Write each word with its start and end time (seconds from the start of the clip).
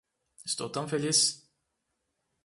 Estou 0.43 0.67
tão 0.67 0.87
feliz 0.87 1.47